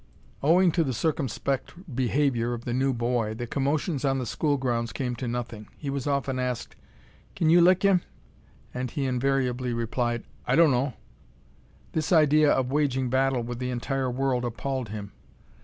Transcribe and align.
Owing 0.41 0.71
to 0.71 0.83
the 0.83 0.95
circumspect 0.95 1.95
behavior 1.95 2.55
of 2.55 2.65
the 2.65 2.73
new 2.73 2.91
boy, 2.91 3.35
the 3.35 3.45
commotions 3.45 4.03
on 4.03 4.17
the 4.17 4.25
school 4.25 4.57
grounds 4.57 4.91
came 4.91 5.15
to 5.17 5.27
nothing. 5.27 5.67
He 5.77 5.91
was 5.91 6.07
often 6.07 6.39
asked, 6.39 6.75
"Kin 7.35 7.51
you 7.51 7.61
lick 7.61 7.83
him?" 7.85 8.01
And 8.73 8.89
he 8.89 9.05
invariably 9.05 9.75
replied, 9.75 10.23
"I 10.47 10.55
dun'no'." 10.55 10.95
This 11.91 12.11
idea 12.11 12.51
of 12.51 12.71
waging 12.71 13.11
battle 13.11 13.43
with 13.43 13.59
the 13.59 13.69
entire 13.69 14.09
world 14.09 14.43
appalled 14.43 14.89
him. 14.89 15.11